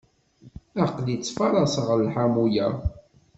[0.83, 2.67] Aql-i ttfaraṣeɣ lḥamu-ya.